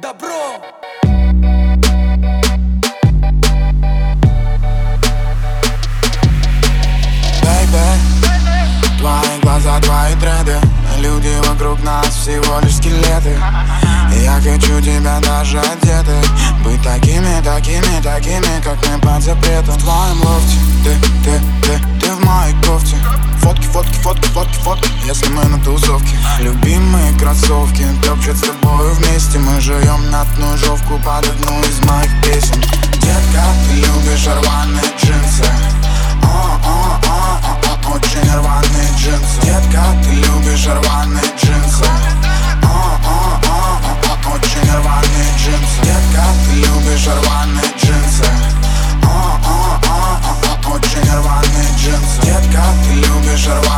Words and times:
Добро! 0.00 0.62
Бэйби, 7.42 8.98
твои 9.00 9.40
глаза, 9.42 9.80
твои 9.80 10.14
треды 10.20 10.60
Люди 11.00 11.34
вокруг 11.48 11.82
нас 11.82 12.06
всего 12.14 12.60
лишь 12.60 12.76
скелеты. 12.76 13.36
Я 14.22 14.34
хочу 14.34 14.80
тебя 14.80 15.18
даже 15.20 15.58
одетой 15.58 16.22
Быть 16.62 16.82
такими, 16.84 17.42
такими, 17.42 18.00
такими, 18.00 18.62
как 18.62 18.78
мы 18.86 19.00
под 19.00 19.20
запретом. 19.20 19.74
В 19.74 19.82
твоем 19.82 20.22
лофте, 20.22 20.58
ты, 20.84 20.94
ты, 21.24 21.40
ты, 21.62 22.00
ты 22.00 22.12
в 22.12 22.24
моей 22.24 22.54
кофте 22.64 22.96
Фотки, 23.78 23.94
фотки, 24.02 24.28
фотки, 24.30 24.58
фотки, 24.64 24.90
Если 25.04 25.28
мы 25.28 25.44
на 25.44 25.56
тусовке 25.62 26.18
Любимые 26.40 27.16
кроссовки 27.16 27.86
Топчат 28.04 28.36
с 28.36 28.40
тобою 28.40 28.92
вместе 28.94 29.38
Мы 29.38 29.60
живем 29.60 30.10
на 30.10 30.26
ножовку 30.38 30.98
под 30.98 31.24
одну 31.28 31.60
из 31.60 31.78
моих 31.84 32.10
песен. 32.22 32.60
Детка, 32.60 33.44
ты 33.68 33.74
любишь 33.76 34.26
рваные 34.26 34.82
джинсы. 35.00 35.44
О, 36.24 36.58
очень 37.94 38.34
рваные 38.34 38.90
джинсы. 38.98 39.40
Детка, 39.42 39.84
ты 40.02 40.10
любишь 40.10 40.66
рваные 40.66 41.22
джинсы. 41.40 41.86
О, 42.64 42.98
очень 44.34 44.70
рваные 44.72 45.30
джинсы. 45.38 45.78
Детка, 45.84 46.24
ты 46.46 46.54
любишь 46.56 47.06
рваные 47.06 47.70
джинсы. 47.80 48.28
О, 49.04 49.38
очень 50.72 51.10
рваные 51.12 51.68
джинсы. 51.76 52.20
Детка, 52.22 52.64
ты 52.84 52.94
любишь 52.94 53.46
рваные 53.46 53.77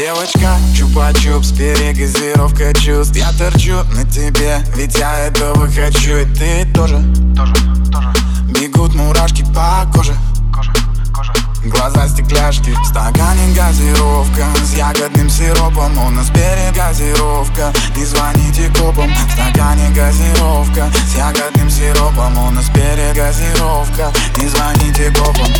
Девочка, 0.00 0.56
чупа-чупс, 0.74 1.54
перегазировка 1.54 2.72
чувств. 2.72 3.14
Я 3.16 3.30
торчу 3.32 3.84
на 3.92 4.02
тебе, 4.06 4.64
ведь 4.74 4.96
я 4.98 5.26
этого 5.26 5.66
хочу 5.66 6.16
И 6.16 6.24
ты 6.24 6.64
тоже, 6.72 7.04
тоже, 7.36 7.52
тоже. 7.92 8.10
Бегут 8.48 8.94
мурашки 8.94 9.44
по 9.54 9.86
коже, 9.92 10.14
коже, 10.54 10.72
коже. 11.12 11.34
Глаза 11.66 12.08
стекляшки, 12.08 12.70
в 12.70 12.86
стакане 12.86 13.54
газировка 13.54 14.46
С 14.64 14.74
ягодным 14.74 15.28
сиропом, 15.28 15.92
у 15.98 16.08
нас 16.08 16.28
перегазировка. 16.28 17.70
Не 17.94 18.06
звоните 18.06 18.72
копам, 18.78 19.10
в 19.14 19.32
стакане 19.32 19.90
газировка 19.90 20.90
С 21.12 21.14
ягодным 21.14 21.68
сиропом, 21.68 22.38
у 22.38 22.50
нас 22.52 22.64
перегазировка. 22.70 24.10
Не 24.38 24.48
звоните 24.48 25.10
копам 25.10 25.52